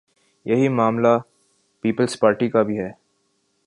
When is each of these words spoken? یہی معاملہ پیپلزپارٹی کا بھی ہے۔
یہی 0.45 0.67
معاملہ 0.67 1.17
پیپلزپارٹی 1.81 2.49
کا 2.49 2.61
بھی 2.61 2.79
ہے۔ 2.79 2.89